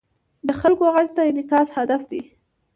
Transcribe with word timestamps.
د 0.47 0.49
خلکو 0.59 0.83
غږ 0.95 1.07
ته 1.15 1.21
انعکاس 1.29 1.67
هدف 1.77 2.01
دی. 2.11 2.21